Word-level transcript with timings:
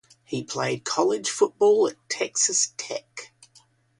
He 0.25 0.43
played 0.43 0.83
college 0.83 1.29
football 1.29 1.87
at 1.87 2.09
Texas 2.09 2.73
Tech. 2.75 3.31